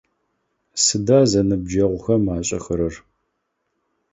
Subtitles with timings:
[0.83, 2.93] Сыда зэныбджэгъухэм ашӏэхэрэр?